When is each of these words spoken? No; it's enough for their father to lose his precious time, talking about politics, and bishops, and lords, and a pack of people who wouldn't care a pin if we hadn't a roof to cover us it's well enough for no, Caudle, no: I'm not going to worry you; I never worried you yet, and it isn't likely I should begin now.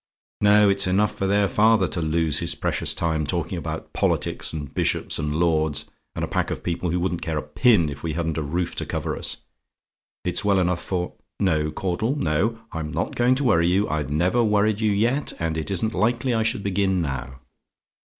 No; 0.43 0.67
it's 0.67 0.87
enough 0.87 1.13
for 1.15 1.27
their 1.27 1.47
father 1.47 1.87
to 1.89 2.01
lose 2.01 2.39
his 2.39 2.55
precious 2.55 2.95
time, 2.95 3.23
talking 3.23 3.55
about 3.59 3.93
politics, 3.93 4.51
and 4.51 4.73
bishops, 4.73 5.19
and 5.19 5.35
lords, 5.35 5.85
and 6.15 6.25
a 6.25 6.27
pack 6.27 6.49
of 6.49 6.63
people 6.63 6.89
who 6.89 6.99
wouldn't 6.99 7.21
care 7.21 7.37
a 7.37 7.43
pin 7.43 7.87
if 7.87 8.01
we 8.01 8.13
hadn't 8.13 8.39
a 8.39 8.41
roof 8.41 8.73
to 8.77 8.85
cover 8.87 9.15
us 9.15 9.37
it's 10.25 10.43
well 10.43 10.57
enough 10.57 10.81
for 10.83 11.13
no, 11.39 11.69
Caudle, 11.69 12.15
no: 12.15 12.57
I'm 12.71 12.89
not 12.89 13.13
going 13.13 13.35
to 13.35 13.43
worry 13.43 13.67
you; 13.67 13.87
I 13.89 14.01
never 14.01 14.43
worried 14.43 14.81
you 14.81 14.91
yet, 14.91 15.33
and 15.37 15.55
it 15.55 15.69
isn't 15.69 15.93
likely 15.93 16.33
I 16.33 16.41
should 16.41 16.63
begin 16.63 16.99
now. 17.03 17.39